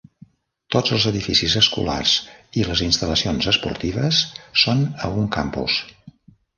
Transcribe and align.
Tots 0.75 0.93
els 0.95 1.05
edificis 1.11 1.57
escolars 1.61 2.15
i 2.61 2.65
les 2.71 2.83
instal·lacions 2.87 3.53
esportives 3.55 4.25
són 4.67 4.85
a 5.09 5.15
un 5.23 5.33
campus. 5.41 5.83